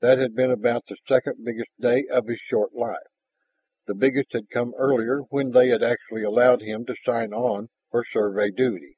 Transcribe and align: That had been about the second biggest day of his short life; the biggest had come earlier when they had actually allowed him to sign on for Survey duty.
That 0.00 0.16
had 0.16 0.34
been 0.34 0.50
about 0.50 0.86
the 0.86 0.96
second 1.06 1.44
biggest 1.44 1.78
day 1.78 2.06
of 2.10 2.26
his 2.26 2.38
short 2.38 2.72
life; 2.72 3.06
the 3.86 3.92
biggest 3.92 4.32
had 4.32 4.48
come 4.48 4.72
earlier 4.78 5.20
when 5.28 5.50
they 5.50 5.68
had 5.68 5.82
actually 5.82 6.22
allowed 6.22 6.62
him 6.62 6.86
to 6.86 6.96
sign 7.04 7.34
on 7.34 7.68
for 7.90 8.02
Survey 8.02 8.50
duty. 8.50 8.96